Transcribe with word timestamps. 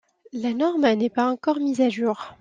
La 0.33 0.55
norme 0.55 0.91
n'est 0.93 1.11
pas 1.11 1.29
encore 1.29 1.57
mise 1.59 1.79
à 1.79 1.89
jour. 1.89 2.33